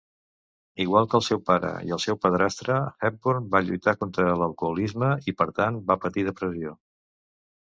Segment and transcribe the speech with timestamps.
[0.85, 5.37] Igual que el seu pare i el seu padrastre, Hepburn va lluitar contra l'alcoholisme i,
[5.43, 6.75] per tant, va patir depressió.